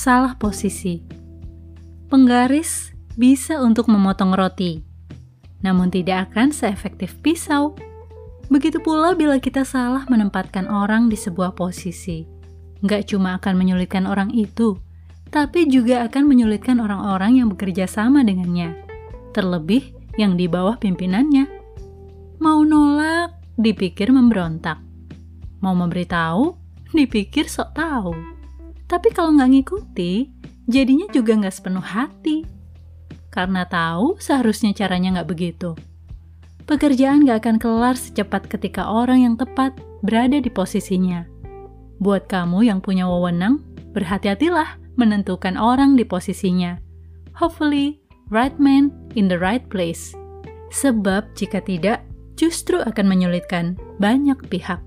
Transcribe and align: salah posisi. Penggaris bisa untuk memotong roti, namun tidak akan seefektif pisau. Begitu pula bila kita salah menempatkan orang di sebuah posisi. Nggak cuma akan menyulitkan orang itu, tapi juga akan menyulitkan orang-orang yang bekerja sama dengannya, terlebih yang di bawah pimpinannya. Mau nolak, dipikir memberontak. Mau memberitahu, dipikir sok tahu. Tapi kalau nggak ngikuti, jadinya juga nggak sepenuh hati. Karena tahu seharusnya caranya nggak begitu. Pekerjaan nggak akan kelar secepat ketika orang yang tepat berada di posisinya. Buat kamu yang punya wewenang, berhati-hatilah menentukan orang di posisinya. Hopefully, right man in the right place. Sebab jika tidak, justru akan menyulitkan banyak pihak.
salah 0.00 0.32
posisi. 0.40 1.04
Penggaris 2.08 2.96
bisa 3.20 3.60
untuk 3.60 3.92
memotong 3.92 4.32
roti, 4.32 4.80
namun 5.60 5.92
tidak 5.92 6.32
akan 6.32 6.56
seefektif 6.56 7.20
pisau. 7.20 7.76
Begitu 8.48 8.80
pula 8.80 9.12
bila 9.12 9.36
kita 9.36 9.60
salah 9.60 10.08
menempatkan 10.08 10.72
orang 10.72 11.12
di 11.12 11.20
sebuah 11.20 11.52
posisi. 11.52 12.24
Nggak 12.80 13.12
cuma 13.12 13.36
akan 13.36 13.60
menyulitkan 13.60 14.08
orang 14.08 14.32
itu, 14.32 14.80
tapi 15.28 15.68
juga 15.68 16.08
akan 16.08 16.24
menyulitkan 16.24 16.80
orang-orang 16.80 17.36
yang 17.44 17.52
bekerja 17.52 17.84
sama 17.84 18.24
dengannya, 18.24 18.72
terlebih 19.36 19.92
yang 20.16 20.32
di 20.32 20.48
bawah 20.48 20.80
pimpinannya. 20.80 21.44
Mau 22.40 22.64
nolak, 22.64 23.36
dipikir 23.60 24.08
memberontak. 24.08 24.80
Mau 25.60 25.76
memberitahu, 25.76 26.56
dipikir 26.96 27.52
sok 27.52 27.76
tahu. 27.76 28.39
Tapi 28.90 29.14
kalau 29.14 29.38
nggak 29.38 29.50
ngikuti, 29.54 30.26
jadinya 30.66 31.06
juga 31.14 31.38
nggak 31.38 31.54
sepenuh 31.54 31.84
hati. 31.84 32.42
Karena 33.30 33.62
tahu 33.62 34.18
seharusnya 34.18 34.74
caranya 34.74 35.22
nggak 35.22 35.30
begitu. 35.30 35.78
Pekerjaan 36.66 37.22
nggak 37.22 37.46
akan 37.46 37.56
kelar 37.62 37.94
secepat 37.94 38.50
ketika 38.50 38.90
orang 38.90 39.22
yang 39.22 39.34
tepat 39.38 39.78
berada 40.02 40.42
di 40.42 40.50
posisinya. 40.50 41.22
Buat 42.02 42.26
kamu 42.26 42.66
yang 42.66 42.82
punya 42.82 43.06
wewenang, 43.06 43.62
berhati-hatilah 43.94 44.82
menentukan 44.98 45.54
orang 45.54 45.94
di 45.94 46.02
posisinya. 46.02 46.82
Hopefully, 47.38 48.02
right 48.34 48.58
man 48.58 48.90
in 49.14 49.30
the 49.30 49.38
right 49.38 49.62
place. 49.70 50.10
Sebab 50.74 51.30
jika 51.38 51.62
tidak, 51.62 52.02
justru 52.34 52.82
akan 52.82 53.06
menyulitkan 53.06 53.78
banyak 54.02 54.38
pihak. 54.50 54.82